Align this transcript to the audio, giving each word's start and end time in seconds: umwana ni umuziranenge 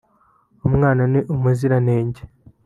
umwana 0.67 1.03
ni 1.11 1.19
umuziranenge 1.33 2.21